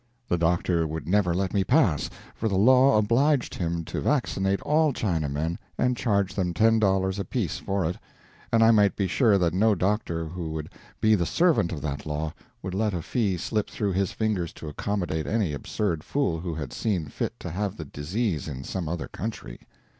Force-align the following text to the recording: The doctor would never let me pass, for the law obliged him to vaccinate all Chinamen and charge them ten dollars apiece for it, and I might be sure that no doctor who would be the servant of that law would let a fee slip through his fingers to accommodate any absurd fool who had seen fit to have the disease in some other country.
The 0.29 0.37
doctor 0.39 0.87
would 0.87 1.07
never 1.07 1.31
let 1.31 1.53
me 1.53 1.63
pass, 1.63 2.09
for 2.33 2.49
the 2.49 2.57
law 2.57 2.97
obliged 2.97 3.53
him 3.53 3.85
to 3.85 4.01
vaccinate 4.01 4.59
all 4.63 4.93
Chinamen 4.93 5.57
and 5.77 5.95
charge 5.95 6.33
them 6.33 6.55
ten 6.55 6.79
dollars 6.79 7.19
apiece 7.19 7.59
for 7.59 7.85
it, 7.87 7.99
and 8.51 8.63
I 8.63 8.71
might 8.71 8.95
be 8.95 9.05
sure 9.05 9.37
that 9.37 9.53
no 9.53 9.75
doctor 9.75 10.25
who 10.25 10.49
would 10.53 10.69
be 11.01 11.13
the 11.13 11.27
servant 11.27 11.71
of 11.71 11.83
that 11.83 12.07
law 12.07 12.33
would 12.63 12.73
let 12.73 12.95
a 12.95 13.03
fee 13.03 13.37
slip 13.37 13.69
through 13.69 13.91
his 13.93 14.11
fingers 14.11 14.53
to 14.53 14.67
accommodate 14.67 15.27
any 15.27 15.53
absurd 15.53 16.03
fool 16.03 16.39
who 16.39 16.55
had 16.55 16.73
seen 16.73 17.05
fit 17.05 17.39
to 17.39 17.51
have 17.51 17.77
the 17.77 17.85
disease 17.85 18.47
in 18.47 18.63
some 18.63 18.89
other 18.89 19.07
country. 19.07 19.59